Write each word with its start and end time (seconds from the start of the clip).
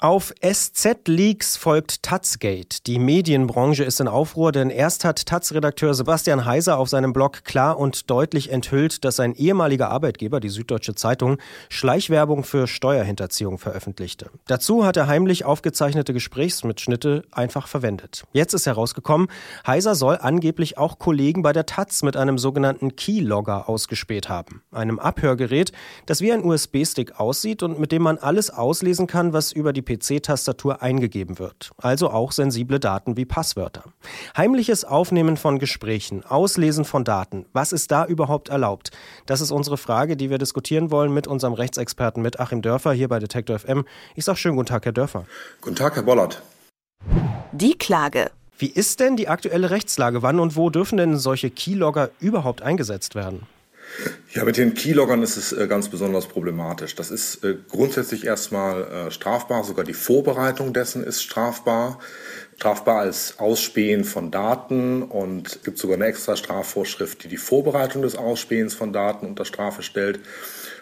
Auf 0.00 0.32
SZ-Leaks 0.40 1.56
folgt 1.56 2.04
Tazgate. 2.04 2.84
Die 2.86 3.00
Medienbranche 3.00 3.82
ist 3.82 3.98
in 3.98 4.06
Aufruhr, 4.06 4.52
denn 4.52 4.70
erst 4.70 5.04
hat 5.04 5.26
Taz-Redakteur 5.26 5.92
Sebastian 5.92 6.44
Heiser 6.44 6.78
auf 6.78 6.88
seinem 6.88 7.12
Blog 7.12 7.42
klar 7.42 7.76
und 7.76 8.08
deutlich 8.08 8.52
enthüllt, 8.52 9.04
dass 9.04 9.16
sein 9.16 9.34
ehemaliger 9.34 9.90
Arbeitgeber, 9.90 10.38
die 10.38 10.50
Süddeutsche 10.50 10.94
Zeitung, 10.94 11.38
Schleichwerbung 11.68 12.44
für 12.44 12.68
Steuerhinterziehung 12.68 13.58
veröffentlichte. 13.58 14.30
Dazu 14.46 14.86
hat 14.86 14.96
er 14.96 15.08
heimlich 15.08 15.44
aufgezeichnete 15.44 16.12
Gesprächsmitschnitte 16.12 17.24
einfach 17.32 17.66
verwendet. 17.66 18.22
Jetzt 18.32 18.54
ist 18.54 18.66
herausgekommen, 18.66 19.26
Heiser 19.66 19.96
soll 19.96 20.16
angeblich 20.20 20.78
auch 20.78 21.00
Kollegen 21.00 21.42
bei 21.42 21.52
der 21.52 21.66
Taz 21.66 22.04
mit 22.04 22.16
einem 22.16 22.38
sogenannten 22.38 22.94
Keylogger 22.94 23.68
ausgespäht 23.68 24.28
haben. 24.28 24.62
Einem 24.70 25.00
Abhörgerät, 25.00 25.72
das 26.06 26.20
wie 26.20 26.30
ein 26.30 26.44
USB-Stick 26.44 27.18
aussieht 27.18 27.64
und 27.64 27.80
mit 27.80 27.90
dem 27.90 28.02
man 28.02 28.18
alles 28.18 28.50
auslesen 28.50 29.08
kann, 29.08 29.32
was 29.32 29.50
über 29.50 29.72
die 29.72 29.87
PC-Tastatur 29.88 30.82
eingegeben 30.82 31.38
wird, 31.38 31.70
also 31.78 32.10
auch 32.10 32.32
sensible 32.32 32.78
Daten 32.78 33.16
wie 33.16 33.24
Passwörter. 33.24 33.84
Heimliches 34.36 34.84
Aufnehmen 34.84 35.38
von 35.38 35.58
Gesprächen, 35.58 36.24
Auslesen 36.26 36.84
von 36.84 37.04
Daten, 37.04 37.46
was 37.54 37.72
ist 37.72 37.90
da 37.90 38.04
überhaupt 38.04 38.50
erlaubt? 38.50 38.90
Das 39.24 39.40
ist 39.40 39.50
unsere 39.50 39.78
Frage, 39.78 40.16
die 40.16 40.28
wir 40.28 40.38
diskutieren 40.38 40.90
wollen 40.90 41.14
mit 41.14 41.26
unserem 41.26 41.54
Rechtsexperten, 41.54 42.22
mit 42.22 42.38
Achim 42.38 42.60
Dörfer 42.60 42.92
hier 42.92 43.08
bei 43.08 43.18
Detektor 43.18 43.58
FM. 43.58 43.86
Ich 44.14 44.26
sage 44.26 44.36
schönen 44.36 44.56
guten 44.56 44.68
Tag, 44.68 44.84
Herr 44.84 44.92
Dörfer. 44.92 45.24
Guten 45.62 45.76
Tag, 45.76 45.96
Herr 45.96 46.02
Bollert. 46.02 46.42
Die 47.52 47.78
Klage. 47.78 48.30
Wie 48.58 48.66
ist 48.66 49.00
denn 49.00 49.16
die 49.16 49.28
aktuelle 49.28 49.70
Rechtslage? 49.70 50.22
Wann 50.22 50.40
und 50.40 50.56
wo 50.56 50.68
dürfen 50.68 50.98
denn 50.98 51.16
solche 51.16 51.48
Keylogger 51.50 52.10
überhaupt 52.20 52.60
eingesetzt 52.60 53.14
werden? 53.14 53.46
Ja, 54.32 54.44
mit 54.44 54.56
den 54.56 54.74
Keyloggern 54.74 55.22
ist 55.22 55.36
es 55.36 55.52
äh, 55.52 55.66
ganz 55.66 55.88
besonders 55.88 56.26
problematisch. 56.26 56.94
Das 56.94 57.10
ist 57.10 57.42
äh, 57.44 57.56
grundsätzlich 57.68 58.24
erstmal 58.24 58.82
äh, 58.82 59.10
strafbar, 59.10 59.64
sogar 59.64 59.84
die 59.84 59.94
Vorbereitung 59.94 60.72
dessen 60.72 61.02
ist 61.02 61.22
strafbar. 61.22 61.98
Strafbar 62.56 63.00
als 63.00 63.38
Ausspähen 63.38 64.04
von 64.04 64.30
Daten 64.30 65.02
und 65.02 65.48
es 65.48 65.62
gibt 65.62 65.78
sogar 65.78 65.96
eine 65.96 66.06
extra 66.06 66.36
Strafvorschrift, 66.36 67.22
die 67.22 67.28
die 67.28 67.36
Vorbereitung 67.36 68.02
des 68.02 68.16
Ausspähens 68.16 68.74
von 68.74 68.92
Daten 68.92 69.26
unter 69.26 69.44
Strafe 69.44 69.82
stellt. 69.82 70.20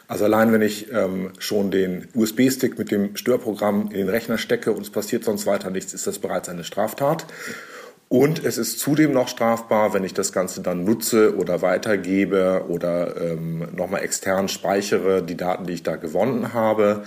Also 0.09 0.25
allein 0.25 0.53
wenn 0.53 0.63
ich 0.63 0.91
ähm, 0.93 1.33
schon 1.39 1.71
den 1.71 2.09
USB-Stick 2.15 2.79
mit 2.79 2.91
dem 2.91 3.17
Störprogramm 3.17 3.91
in 3.91 3.99
den 3.99 4.09
Rechner 4.09 4.39
stecke 4.39 4.73
und 4.73 4.83
es 4.83 4.91
passiert 4.91 5.25
sonst 5.25 5.47
weiter 5.47 5.71
nichts, 5.71 5.95
ist 5.95 6.07
das 6.07 6.19
bereits 6.19 6.49
eine 6.49 6.65
Straftat. 6.65 7.27
Und 8.09 8.45
es 8.45 8.57
ist 8.57 8.79
zudem 8.79 9.13
noch 9.13 9.29
strafbar, 9.29 9.93
wenn 9.93 10.05
ich 10.05 10.15
das 10.15 10.33
Ganze 10.33 10.61
dann 10.61 10.85
nutze 10.85 11.37
oder 11.37 11.61
weitergebe 11.61 12.67
oder 12.69 13.21
ähm, 13.21 13.67
nochmal 13.75 14.03
extern 14.03 14.49
speichere, 14.49 15.23
die 15.23 15.37
Daten, 15.37 15.67
die 15.67 15.73
ich 15.73 15.83
da 15.83 15.97
gewonnen 15.97 16.55
habe. 16.55 17.03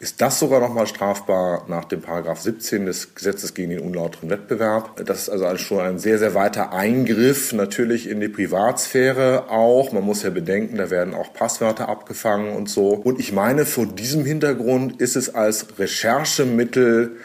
Ist 0.00 0.20
das 0.20 0.38
sogar 0.38 0.60
nochmal 0.60 0.86
strafbar 0.86 1.64
nach 1.68 1.86
dem 1.86 2.02
Paragraph 2.02 2.38
17 2.38 2.84
des 2.84 3.14
Gesetzes 3.14 3.54
gegen 3.54 3.70
den 3.70 3.80
unlauteren 3.80 4.28
Wettbewerb? 4.28 5.02
Das 5.06 5.22
ist 5.22 5.28
also 5.30 5.56
schon 5.56 5.80
ein 5.80 5.98
sehr, 5.98 6.18
sehr 6.18 6.34
weiter 6.34 6.74
Eingriff 6.74 7.54
natürlich 7.54 8.10
in 8.10 8.20
die 8.20 8.28
Privatsphäre 8.28 9.48
auch. 9.48 9.92
Man 9.92 10.02
muss 10.02 10.22
ja 10.22 10.28
bedenken, 10.28 10.76
da 10.76 10.90
werden 10.90 11.14
auch 11.14 11.32
Passwörter 11.32 11.88
abgefangen 11.88 12.54
und 12.54 12.68
so. 12.68 12.88
Und 12.88 13.18
ich 13.18 13.32
meine, 13.32 13.64
vor 13.64 13.86
diesem 13.86 14.26
Hintergrund 14.26 15.00
ist 15.00 15.16
es 15.16 15.34
als 15.34 15.78
Recherchemittel 15.78 17.16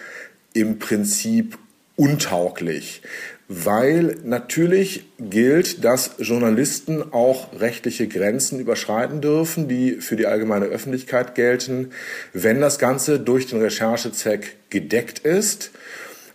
im 0.53 0.79
Prinzip 0.79 1.57
untauglich, 1.99 3.01
weil 3.49 4.15
natürlich 4.23 5.05
gilt, 5.19 5.83
dass 5.83 6.11
Journalisten 6.17 7.11
auch 7.11 7.49
rechtliche 7.59 8.07
Grenzen 8.07 8.59
überschreiten 8.59 9.19
dürfen, 9.19 9.67
die 9.67 9.95
für 9.95 10.15
die 10.15 10.25
allgemeine 10.25 10.67
Öffentlichkeit 10.67 11.35
gelten, 11.35 11.89
wenn 12.31 12.61
das 12.61 12.79
Ganze 12.79 13.19
durch 13.19 13.47
den 13.47 13.61
Recherchezweck 13.61 14.55
gedeckt 14.69 15.19
ist. 15.19 15.71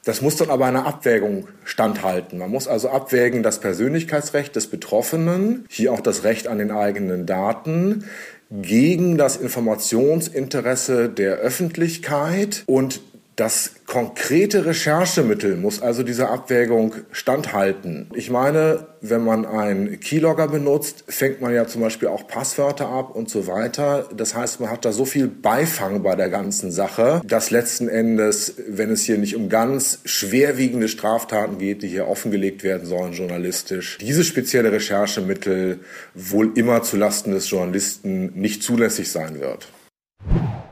Das 0.04 0.20
muss 0.20 0.36
dann 0.36 0.50
aber 0.50 0.66
einer 0.66 0.84
Abwägung 0.84 1.48
standhalten. 1.64 2.38
Man 2.38 2.50
muss 2.50 2.68
also 2.68 2.90
abwägen 2.90 3.42
das 3.42 3.58
Persönlichkeitsrecht 3.58 4.54
des 4.54 4.66
Betroffenen, 4.66 5.64
hier 5.70 5.94
auch 5.94 6.00
das 6.00 6.24
Recht 6.24 6.46
an 6.46 6.58
den 6.58 6.70
eigenen 6.70 7.24
Daten, 7.24 8.04
gegen 8.50 9.16
das 9.16 9.38
Informationsinteresse 9.38 11.08
der 11.08 11.36
Öffentlichkeit 11.36 12.64
und 12.66 13.00
das 13.36 13.72
konkrete 13.86 14.64
Recherchemittel 14.64 15.56
muss 15.56 15.82
also 15.82 16.02
dieser 16.02 16.30
Abwägung 16.30 16.94
standhalten. 17.10 18.08
Ich 18.14 18.30
meine, 18.30 18.86
wenn 19.00 19.24
man 19.24 19.44
einen 19.44 19.98
Keylogger 19.98 20.46
benutzt, 20.48 21.04
fängt 21.08 21.40
man 21.40 21.52
ja 21.52 21.66
zum 21.66 21.80
Beispiel 21.80 22.08
auch 22.08 22.26
Passwörter 22.28 22.88
ab 22.88 23.14
und 23.14 23.28
so 23.28 23.46
weiter. 23.46 24.08
Das 24.16 24.34
heißt, 24.34 24.60
man 24.60 24.70
hat 24.70 24.84
da 24.84 24.92
so 24.92 25.04
viel 25.04 25.26
Beifang 25.26 26.02
bei 26.02 26.14
der 26.14 26.30
ganzen 26.30 26.70
Sache, 26.70 27.20
dass 27.24 27.50
letzten 27.50 27.88
Endes, 27.88 28.54
wenn 28.68 28.90
es 28.90 29.02
hier 29.02 29.18
nicht 29.18 29.34
um 29.34 29.48
ganz 29.48 29.98
schwerwiegende 30.04 30.88
Straftaten 30.88 31.58
geht, 31.58 31.82
die 31.82 31.88
hier 31.88 32.06
offengelegt 32.06 32.62
werden 32.62 32.86
sollen 32.86 33.12
journalistisch, 33.12 33.98
dieses 34.00 34.26
spezielle 34.26 34.70
Recherchemittel 34.70 35.80
wohl 36.14 36.56
immer 36.56 36.82
zulasten 36.82 37.32
des 37.32 37.50
Journalisten 37.50 38.32
nicht 38.34 38.62
zulässig 38.62 39.10
sein 39.10 39.40
wird. 39.40 39.68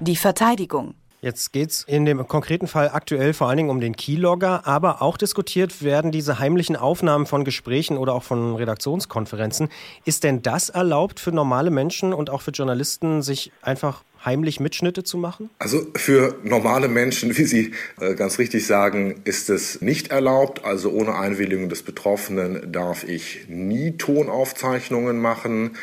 Die 0.01 0.17
Verteidigung. 0.17 0.95
Jetzt 1.25 1.53
geht 1.53 1.71
es 1.71 1.85
in 1.85 2.05
dem 2.05 2.27
konkreten 2.27 2.67
Fall 2.67 2.91
aktuell 2.93 3.33
vor 3.33 3.49
allen 3.49 3.57
Dingen 3.57 3.71
um 3.71 3.81
den 3.81 3.95
Keylogger, 3.95 4.67
aber 4.67 5.03
auch 5.03 5.17
diskutiert 5.17 5.81
werden 5.81 6.11
diese 6.11 6.41
heimlichen 6.41 6.75
Aufnahmen 6.75 7.27
von 7.27 7.45
Gesprächen 7.45 7.97
oder 7.97 8.13
auch 8.13 8.25
von 8.25 8.57
Redaktionskonferenzen. 8.57 9.69
Ist 10.05 10.25
denn 10.25 10.43
das 10.43 10.69
erlaubt 10.69 11.21
für 11.21 11.31
normale 11.31 11.71
Menschen 11.71 12.13
und 12.13 12.29
auch 12.29 12.43
für 12.43 12.51
Journalisten, 12.51 13.23
sich 13.23 13.53
einfach 13.63 14.03
heimlich 14.25 14.59
Mitschnitte 14.59 15.05
zu 15.05 15.17
machen? 15.17 15.49
Also 15.61 15.87
für 15.95 16.35
normale 16.43 16.89
Menschen, 16.89 17.39
wie 17.39 17.45
Sie 17.45 17.73
äh, 18.01 18.17
ganz 18.17 18.41
richtig 18.41 18.67
sagen, 18.67 19.21
ist 19.23 19.49
es 19.49 19.81
nicht 19.81 20.09
erlaubt. 20.09 20.65
Also 20.65 20.91
ohne 20.91 21.15
Einwilligung 21.15 21.69
des 21.69 21.85
Betroffenen 21.85 22.73
darf 22.73 23.05
ich 23.05 23.47
nie 23.49 23.93
Tonaufzeichnungen 23.93 25.21
machen. 25.21 25.77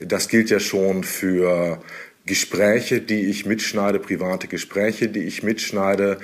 Das 0.00 0.28
gilt 0.28 0.48
ja 0.48 0.58
schon 0.58 1.04
für 1.04 1.82
Gespräche, 2.26 3.00
die 3.00 3.26
ich 3.26 3.46
mitschneide, 3.46 4.00
private 4.00 4.48
Gespräche, 4.48 5.08
die 5.08 5.20
ich 5.20 5.42
mitschneide. 5.42 6.18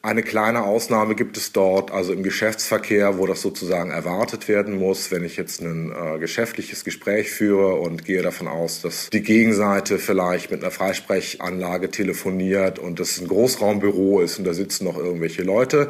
Eine 0.00 0.22
kleine 0.22 0.62
Ausnahme 0.62 1.16
gibt 1.16 1.36
es 1.36 1.52
dort, 1.52 1.90
also 1.90 2.12
im 2.12 2.22
Geschäftsverkehr, 2.22 3.18
wo 3.18 3.26
das 3.26 3.42
sozusagen 3.42 3.90
erwartet 3.90 4.46
werden 4.46 4.78
muss, 4.78 5.10
wenn 5.10 5.24
ich 5.24 5.36
jetzt 5.36 5.60
ein 5.60 5.92
äh, 5.92 6.18
geschäftliches 6.20 6.84
Gespräch 6.84 7.30
führe 7.30 7.74
und 7.74 8.04
gehe 8.04 8.22
davon 8.22 8.46
aus, 8.46 8.80
dass 8.80 9.10
die 9.10 9.22
Gegenseite 9.22 9.98
vielleicht 9.98 10.52
mit 10.52 10.62
einer 10.62 10.70
Freisprechanlage 10.70 11.90
telefoniert 11.90 12.78
und 12.78 13.00
es 13.00 13.20
ein 13.20 13.26
Großraumbüro 13.26 14.20
ist 14.20 14.38
und 14.38 14.44
da 14.44 14.54
sitzen 14.54 14.84
noch 14.84 14.96
irgendwelche 14.96 15.42
Leute, 15.42 15.88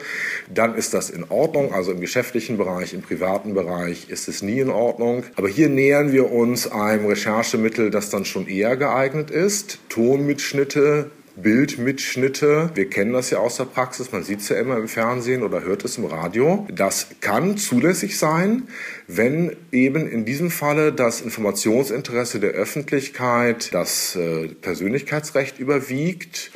dann 0.52 0.74
ist 0.74 0.94
das 0.94 1.10
in 1.10 1.24
Ordnung. 1.28 1.74
Also 1.74 1.92
im 1.92 2.00
geschäftlichen 2.00 2.56
Bereich, 2.56 2.94
im 2.94 3.02
privaten 3.02 3.52
Bereich 3.52 4.08
ist 4.08 4.28
es 4.28 4.40
nie 4.40 4.60
in 4.60 4.70
Ordnung. 4.70 5.24
Aber 5.36 5.48
hier 5.48 5.68
nähern 5.68 6.12
wir 6.12 6.32
uns 6.32 6.66
einem 6.66 7.04
Recherchemittel, 7.06 7.90
das 7.90 8.08
dann 8.08 8.24
schon 8.24 8.48
eher 8.48 8.76
geeignet 8.78 9.30
ist. 9.30 9.80
Tonmitschnitte, 9.90 11.10
Bildmitschnitte. 11.42 12.70
Wir 12.74 12.88
kennen 12.88 13.12
das 13.12 13.30
ja 13.30 13.38
aus 13.38 13.56
der 13.56 13.64
Praxis, 13.64 14.12
man 14.12 14.22
sieht 14.22 14.40
es 14.40 14.48
ja 14.48 14.56
immer 14.56 14.76
im 14.76 14.88
Fernsehen 14.88 15.42
oder 15.42 15.62
hört 15.62 15.84
es 15.84 15.98
im 15.98 16.04
Radio. 16.04 16.66
Das 16.70 17.08
kann 17.20 17.56
zulässig 17.56 18.18
sein, 18.18 18.68
wenn 19.06 19.56
eben 19.72 20.08
in 20.08 20.24
diesem 20.24 20.50
Falle 20.50 20.92
das 20.92 21.20
Informationsinteresse 21.20 22.40
der 22.40 22.50
Öffentlichkeit, 22.50 23.72
das 23.72 24.16
äh, 24.16 24.48
Persönlichkeitsrecht 24.48 25.58
überwiegt 25.58 26.50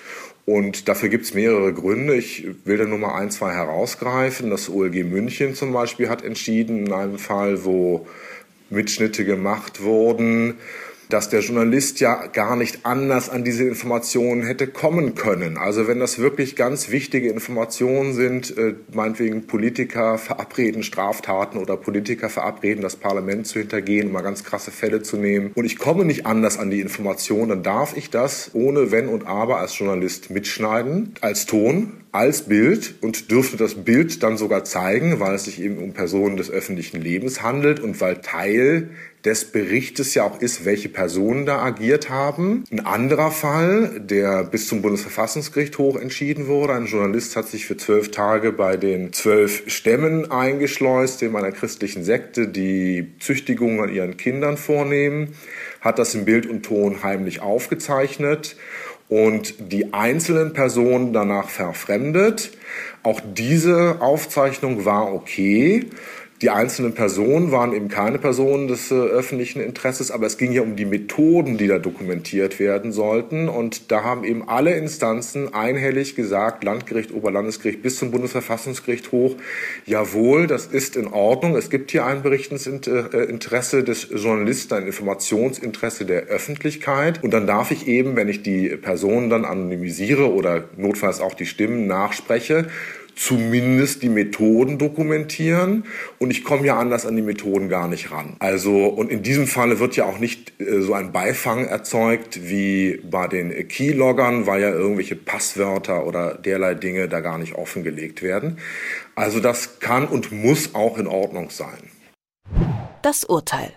und 0.45 0.89
dafür 0.89 1.09
gibt 1.09 1.25
es 1.25 1.35
mehrere 1.35 1.73
Gründe. 1.73 2.17
Ich 2.17 2.47
will 2.65 2.77
da 2.77 2.85
nur 2.85 2.99
mal 2.99 3.15
ein, 3.15 3.31
zwei 3.31 3.53
herausgreifen. 3.53 4.51
Das 4.51 4.69
OLG 4.69 5.05
München 5.05 5.55
zum 5.55 5.73
Beispiel 5.73 6.09
hat 6.09 6.25
entschieden, 6.25 6.87
in 6.87 6.93
einem 6.93 7.19
Fall, 7.19 7.65
wo 7.65 8.07
Mitschnitte 8.69 9.25
gemacht 9.25 9.83
wurden, 9.83 10.55
dass 11.13 11.29
der 11.29 11.41
Journalist 11.41 12.01
ja 12.01 12.27
gar 12.27 12.57
nicht 12.57 12.87
anders 12.87 13.29
an 13.29 13.45
diese 13.45 13.65
Informationen 13.65 14.45
hätte 14.45 14.67
kommen 14.67 15.15
können. 15.15 15.59
Also 15.59 15.87
wenn 15.87 16.01
das 16.01 16.19
wirklich 16.19 16.57
ganz 16.57 16.91
wichtige 16.91 17.29
Informationen 17.29 18.15
sind, 18.15 18.57
äh, 18.57 18.75
meinetwegen 18.93 19.47
Politiker 19.47 20.17
verabreden 20.17 20.83
Straftaten 20.83 21.59
oder 21.59 21.77
Politiker 21.77 22.31
verabreden, 22.31 22.83
das 22.83 22.97
Parlament 22.97 23.47
zu 23.47 23.59
hintergehen, 23.59 24.07
um 24.09 24.13
mal 24.13 24.23
ganz 24.23 24.43
krasse 24.45 24.71
Fälle 24.71 25.03
zu 25.03 25.17
nehmen, 25.17 25.53
und 25.55 25.65
ich 25.65 25.79
komme 25.79 26.05
nicht 26.05 26.25
anders 26.27 26.59
an 26.59 26.71
die 26.71 26.81
Informationen, 26.81 27.49
dann 27.49 27.63
darf 27.63 27.97
ich 27.97 28.11
das 28.11 28.51
ohne 28.55 28.91
Wenn 28.91 29.09
und 29.09 29.27
Aber 29.27 29.59
als 29.59 29.79
Journalist 29.79 30.31
mitschneiden, 30.31 31.15
als 31.21 31.47
Ton 31.47 32.02
als 32.13 32.43
Bild 32.43 32.97
und 33.01 33.31
dürfte 33.31 33.57
das 33.57 33.75
Bild 33.75 34.23
dann 34.23 34.37
sogar 34.37 34.65
zeigen, 34.65 35.19
weil 35.19 35.35
es 35.35 35.45
sich 35.45 35.63
eben 35.63 35.79
um 35.79 35.95
Personen 35.95 36.37
des 36.37 36.51
öffentlichen 36.51 37.01
Lebens 37.01 37.43
handelt 37.43 37.81
und 37.81 38.03
weil 38.03 38.21
Teil 38.21 38.91
des 39.25 39.47
Berichtes 39.47 40.15
ja 40.15 40.25
auch 40.25 40.43
ist, 40.43 40.67
welche 40.67 40.91
Personen 40.91 41.47
da 41.47 41.63
agiert 41.63 42.11
haben. 42.11 42.65
Ein 42.71 42.81
anderer 42.81 43.31
Fall, 43.31 44.01
der 44.01 44.45
bis 44.45 44.69
zum 44.69 44.83
Bundesverfassungsgericht 44.83 45.79
hoch 45.79 45.97
entschieden 45.97 46.49
wurde. 46.49 46.75
Ein 46.75 46.87
Journalist 46.87 47.35
hat 47.37 47.49
sich 47.49 47.65
für 47.65 47.79
zwölf 47.79 48.11
Tage 48.11 48.53
bei 48.53 48.77
den 48.77 49.15
zwölf 49.15 49.63
Stämmen 49.69 50.31
eingeschleust, 50.31 51.23
in 51.23 51.35
einer 51.35 51.53
christlichen 51.53 52.05
Sekte, 52.05 52.49
die 52.49 53.13
Züchtigungen 53.21 53.81
an 53.81 53.89
ihren 53.89 54.19
Kindern 54.19 54.59
vornehmen, 54.59 55.35
hat 55.81 55.99
das 55.99 56.15
in 56.15 56.27
Bild 56.27 56.47
und 56.47 56.65
Ton 56.65 57.03
heimlich 57.03 57.41
aufgezeichnet 57.41 58.57
und 59.13 59.71
die 59.71 59.93
einzelnen 59.93 60.55
Personen 60.55 61.13
danach 61.13 61.51
verfremdet. 61.51 62.51
Auch 63.03 63.21
diese 63.23 64.01
Aufzeichnung 64.01 64.87
war 64.87 65.13
okay. 65.13 65.91
Die 66.43 66.51
einzelnen 66.51 66.93
Personen 66.93 67.53
waren 67.53 67.73
eben 67.73 67.87
keine 67.87 68.19
Personen 68.19 68.67
des 68.67 68.91
äh, 68.91 68.95
öffentlichen 68.95 69.63
Interesses, 69.63 70.11
aber 70.11 70.27
es 70.27 70.39
ging 70.39 70.51
ja 70.51 70.63
um 70.63 70.75
die 70.75 70.85
Methoden, 70.85 71.57
die 71.57 71.69
da 71.69 71.79
dokumentiert 71.79 72.59
werden 72.59 72.91
sollten. 72.91 73.49
Und 73.49 73.93
da 73.93 74.03
haben 74.03 74.25
eben 74.25 74.49
alle 74.49 74.75
Instanzen 74.75 75.55
einhellig 75.55 76.17
gesagt, 76.17 76.65
Landgericht, 76.65 77.13
Oberlandesgericht 77.13 77.81
bis 77.81 77.97
zum 77.97 78.11
Bundesverfassungsgericht 78.11 79.13
hoch, 79.13 79.37
jawohl, 79.87 80.49
das 80.49 80.67
ist 80.67 80.97
in 80.97 81.07
Ordnung. 81.07 81.55
Es 81.55 81.71
gibt 81.71 81.93
hier 81.93 82.07
ein 82.07 82.23
Berichteninteresse 82.23 83.85
des 83.85 84.09
Journalisten, 84.13 84.75
ein 84.75 84.87
Informationsinteresse 84.87 86.07
der 86.07 86.23
Öffentlichkeit. 86.25 87.23
Und 87.23 87.33
dann 87.33 87.47
darf 87.47 87.71
ich 87.71 87.87
eben, 87.87 88.17
wenn 88.17 88.29
ich 88.29 88.43
die 88.43 88.71
Personen 88.71 89.31
dann 89.31 89.45
anonymisiere 89.45 90.33
oder 90.33 90.65
notfalls 90.77 91.21
auch 91.21 91.35
die 91.35 91.47
Stimmen 91.47 91.87
nachspreche, 91.87 92.67
zumindest 93.15 94.03
die 94.03 94.09
Methoden 94.09 94.79
dokumentieren 94.79 95.85
und 96.19 96.31
ich 96.31 96.45
komme 96.45 96.67
ja 96.67 96.79
anders 96.79 97.07
an 97.07 97.17
die 97.17 97.23
Methoden 97.23 97.69
gar 97.69 97.89
nicht 97.89 98.11
ran. 98.11 98.37
Also 98.39 98.87
und 98.87 99.11
in 99.11 99.23
diesem 99.23 99.47
Falle 99.47 99.79
wird 99.79 99.97
ja 99.97 100.05
auch 100.05 100.19
nicht 100.19 100.61
äh, 100.61 100.81
so 100.81 100.95
ein 100.95 101.13
Beifang 101.13 101.67
erzeugt 101.67 102.49
wie 102.49 103.01
bei 103.09 103.29
den 103.29 103.69
Keyloggern, 103.69 104.47
weil 104.47 104.63
ja 104.63 104.71
irgendwelche 104.71 105.17
Passwörter 105.17 106.07
oder 106.07 106.35
derlei 106.35 106.75
Dinge 106.75 107.09
da 107.09 107.21
gar 107.21 107.39
nicht 107.39 107.55
offengelegt 107.55 108.23
werden. 108.23 108.59
Also 109.15 109.41
das 109.41 109.81
kann 109.81 110.07
und 110.07 110.33
muss 110.33 110.75
auch 110.75 110.99
in 110.99 111.07
Ordnung 111.07 111.51
sein. 111.51 111.91
Das 113.03 113.25
Urteil. 113.25 113.73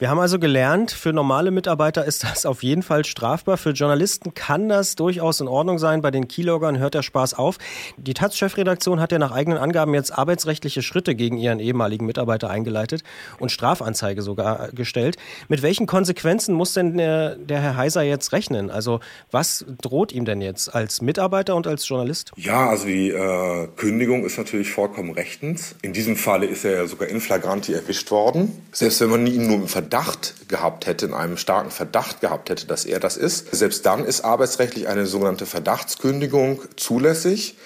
Wir 0.00 0.10
haben 0.10 0.18
also 0.18 0.40
gelernt, 0.40 0.90
für 0.90 1.12
normale 1.12 1.52
Mitarbeiter 1.52 2.04
ist 2.04 2.24
das 2.24 2.46
auf 2.46 2.64
jeden 2.64 2.82
Fall 2.82 3.04
strafbar. 3.04 3.56
Für 3.56 3.70
Journalisten 3.70 4.34
kann 4.34 4.68
das 4.68 4.96
durchaus 4.96 5.40
in 5.40 5.46
Ordnung 5.46 5.78
sein. 5.78 6.02
Bei 6.02 6.10
den 6.10 6.26
Keyloggern 6.26 6.78
hört 6.78 6.94
der 6.94 7.02
Spaß 7.02 7.34
auf. 7.34 7.58
Die 7.96 8.12
Taz-Chefredaktion 8.12 8.98
hat 8.98 9.12
ja 9.12 9.20
nach 9.20 9.30
eigenen 9.30 9.56
Angaben 9.56 9.94
jetzt 9.94 10.10
arbeitsrechtliche 10.10 10.82
Schritte 10.82 11.14
gegen 11.14 11.36
ihren 11.36 11.60
ehemaligen 11.60 12.06
Mitarbeiter 12.06 12.50
eingeleitet 12.50 13.04
und 13.38 13.52
Strafanzeige 13.52 14.22
sogar 14.22 14.72
gestellt. 14.72 15.16
Mit 15.46 15.62
welchen 15.62 15.86
Konsequenzen 15.86 16.56
muss 16.56 16.72
denn 16.72 16.96
der, 16.96 17.36
der 17.36 17.60
Herr 17.60 17.76
Heiser 17.76 18.02
jetzt 18.02 18.32
rechnen? 18.32 18.70
Also 18.70 18.98
was 19.30 19.64
droht 19.80 20.10
ihm 20.10 20.24
denn 20.24 20.40
jetzt 20.40 20.74
als 20.74 21.02
Mitarbeiter 21.02 21.54
und 21.54 21.68
als 21.68 21.88
Journalist? 21.88 22.32
Ja, 22.34 22.68
also 22.68 22.86
die 22.86 23.10
äh, 23.10 23.68
Kündigung 23.76 24.24
ist 24.24 24.38
natürlich 24.38 24.72
vollkommen 24.72 25.12
rechtens. 25.12 25.76
In 25.82 25.92
diesem 25.92 26.16
Falle 26.16 26.46
ist 26.46 26.64
er 26.64 26.72
ja 26.72 26.86
sogar 26.88 27.06
in 27.06 27.20
flagranti 27.20 27.72
erwischt 27.72 28.10
worden. 28.10 28.60
Selbst 28.72 29.00
wenn 29.00 29.10
man 29.10 29.24
ihn 29.28 29.46
nur 29.46 29.56
im 29.58 29.68
Verdacht 29.68 29.83
Verdacht 29.84 30.48
gehabt 30.48 30.86
hätte, 30.86 31.04
in 31.04 31.12
einem 31.12 31.36
starken 31.36 31.70
Verdacht 31.70 32.22
gehabt 32.22 32.48
hätte, 32.48 32.66
dass 32.66 32.86
er 32.86 33.00
das 33.00 33.18
ist. 33.18 33.54
Selbst 33.54 33.84
dann 33.84 34.06
ist 34.06 34.22
arbeitsrechtlich 34.22 34.88
eine 34.88 35.04
sogenannte 35.04 35.44
Verdachtskündigung 35.44 36.62
zulässig. 36.76 37.58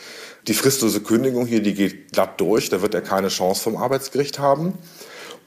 Die 0.48 0.54
fristlose 0.54 1.00
Kündigung 1.00 1.46
hier, 1.46 1.62
die 1.62 1.74
geht 1.74 2.10
glatt 2.10 2.40
durch, 2.40 2.70
da 2.70 2.82
wird 2.82 2.94
er 2.94 3.02
keine 3.02 3.28
Chance 3.28 3.62
vom 3.62 3.76
Arbeitsgericht 3.76 4.40
haben. 4.40 4.76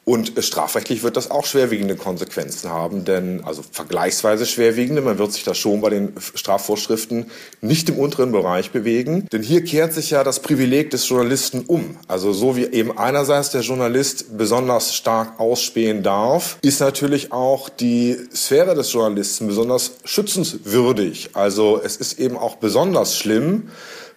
Und 0.04 0.34
strafrechtlich 0.40 1.04
wird 1.04 1.16
das 1.16 1.30
auch 1.30 1.46
schwerwiegende 1.46 1.96
Konsequenzen 1.96 2.72
haben, 2.72 3.06
denn 3.06 3.44
also 3.46 3.62
vergleichsweise 3.72 4.48
schwerwiegende, 4.48 5.02
man 5.04 5.20
wird 5.20 5.32
sich 5.32 5.44
da 5.44 5.54
schon 5.54 5.80
bei 5.80 5.92
den 5.92 6.14
Strafvorschriften 6.34 7.28
nicht 7.62 7.88
im 7.88 8.00
unteren 8.00 8.32
Bereich 8.32 8.72
bewegen, 8.72 9.28
denn 9.32 9.44
hier 9.44 9.64
kehrt 9.64 9.94
sich 9.94 10.10
ja 10.10 10.24
das 10.24 10.40
Privileg 10.40 10.90
des 10.90 11.08
Journalisten 11.08 11.66
um. 11.68 11.98
Also 12.08 12.34
so 12.34 12.56
wie 12.56 12.66
eben 12.66 12.98
einerseits 12.98 13.52
der 13.52 13.62
Journalist 13.62 14.38
besonders 14.40 14.96
stark 14.96 15.40
ausspähen 15.40 16.02
darf, 16.02 16.58
ist 16.64 16.80
natürlich 16.80 17.32
auch 17.32 17.70
die 17.70 18.18
Sphäre 18.34 18.74
des 18.74 18.92
Journalisten 18.92 19.46
besonders 19.46 19.92
schützenswürdig. 20.04 21.30
Also 21.34 21.80
es 21.84 21.96
ist 21.98 22.20
eben 22.20 22.38
auch 22.38 22.56
besonders 22.56 23.20
schlimm, 23.20 23.70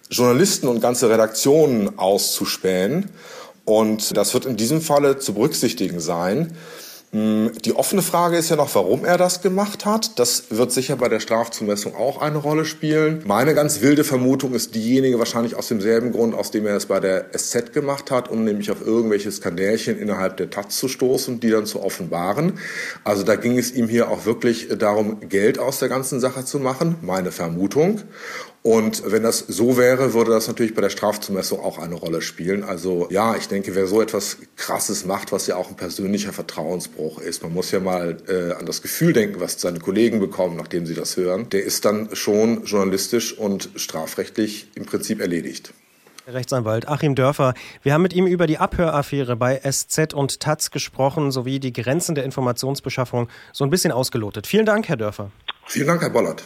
Journalisten 0.09 0.67
und 0.67 0.81
ganze 0.81 1.09
Redaktionen 1.09 1.99
auszuspähen. 1.99 3.09
Und 3.65 4.15
das 4.15 4.33
wird 4.33 4.45
in 4.45 4.55
diesem 4.55 4.81
Falle 4.81 5.17
zu 5.17 5.33
berücksichtigen 5.33 5.99
sein. 5.99 6.53
Hm, 7.15 7.51
die 7.63 7.73
offene 7.73 8.01
Frage 8.01 8.35
ist 8.35 8.49
ja 8.49 8.57
noch, 8.57 8.75
warum 8.75 9.05
er 9.05 9.17
das 9.17 9.41
gemacht 9.41 9.85
hat. 9.85 10.19
Das 10.19 10.45
wird 10.49 10.73
sicher 10.73 10.97
bei 10.97 11.07
der 11.07 11.21
Strafzumessung 11.21 11.95
auch 11.95 12.21
eine 12.21 12.37
Rolle 12.37 12.65
spielen. 12.65 13.21
Meine 13.25 13.53
ganz 13.53 13.79
wilde 13.79 14.03
Vermutung 14.03 14.53
ist 14.53 14.75
diejenige 14.75 15.17
wahrscheinlich 15.17 15.55
aus 15.55 15.69
demselben 15.69 16.11
Grund, 16.11 16.35
aus 16.35 16.51
dem 16.51 16.65
er 16.65 16.75
es 16.75 16.87
bei 16.87 16.99
der 16.99 17.27
SZ 17.31 17.71
gemacht 17.71 18.11
hat, 18.11 18.29
um 18.29 18.43
nämlich 18.43 18.69
auf 18.69 18.85
irgendwelche 18.85 19.31
Skandälchen 19.31 19.97
innerhalb 19.97 20.35
der 20.35 20.49
Taz 20.49 20.77
zu 20.77 20.89
stoßen, 20.89 21.39
die 21.39 21.51
dann 21.51 21.65
zu 21.65 21.81
offenbaren. 21.81 22.59
Also 23.05 23.23
da 23.23 23.37
ging 23.37 23.57
es 23.57 23.71
ihm 23.71 23.87
hier 23.87 24.09
auch 24.09 24.25
wirklich 24.25 24.67
darum, 24.77 25.21
Geld 25.29 25.57
aus 25.57 25.79
der 25.79 25.87
ganzen 25.87 26.19
Sache 26.19 26.43
zu 26.43 26.59
machen, 26.59 26.95
meine 27.01 27.31
Vermutung. 27.31 28.01
Und 28.65 29.03
wenn 29.11 29.21
das 29.21 29.37
so 29.47 29.77
wäre, 29.77 30.15
würde 30.15 30.31
das 30.31 30.47
natürlich 30.47 30.73
bei 30.73 30.81
der 30.81 30.89
Strafzumessung 30.89 31.59
auch 31.59 31.77
eine 31.77 31.93
Rolle 31.93 32.23
spielen. 32.23 32.63
Also 32.63 33.07
ja, 33.11 33.35
ich 33.35 33.47
denke, 33.47 33.75
wer 33.75 33.85
so 33.85 34.01
etwas 34.01 34.37
Krasses 34.55 35.05
macht, 35.05 35.31
was 35.31 35.45
ja 35.45 35.55
auch 35.55 35.69
ein 35.69 35.75
persönlicher 35.75 36.33
Vertrauensbruch 36.33 37.19
ist, 37.19 37.43
man 37.43 37.53
muss 37.53 37.69
ja 37.69 37.79
mal 37.79 38.17
äh, 38.27 38.53
an 38.53 38.65
das 38.65 38.81
Gefühl 38.81 39.13
denken, 39.13 39.39
was 39.39 39.61
seine 39.61 39.77
Kollegen 39.77 40.19
bekommen, 40.19 40.57
nachdem 40.57 40.87
sie 40.87 40.95
das 40.95 41.15
hören, 41.15 41.47
der 41.51 41.63
ist 41.63 41.85
dann 41.85 42.09
schon 42.15 42.63
journalistisch 42.63 43.37
und 43.37 43.69
strafrechtlich 43.75 44.71
im 44.73 44.87
Prinzip 44.87 45.21
erledigt. 45.21 45.71
Rechtsanwalt 46.25 46.87
Achim 46.87 47.13
Dörfer. 47.13 47.53
Wir 47.83 47.93
haben 47.93 48.01
mit 48.01 48.13
ihm 48.13 48.25
über 48.25 48.47
die 48.47 48.57
Abhöraffäre 48.57 49.35
bei 49.35 49.61
SZ 49.63 50.15
und 50.15 50.39
Taz 50.39 50.71
gesprochen, 50.71 51.29
sowie 51.29 51.59
die 51.59 51.71
Grenzen 51.71 52.15
der 52.15 52.23
Informationsbeschaffung 52.23 53.29
so 53.53 53.63
ein 53.63 53.69
bisschen 53.69 53.91
ausgelotet. 53.91 54.47
Vielen 54.47 54.65
Dank, 54.65 54.89
Herr 54.89 54.97
Dörfer. 54.97 55.29
Vielen 55.67 55.85
Dank, 55.85 56.01
Herr 56.01 56.09
Bollert. 56.09 56.45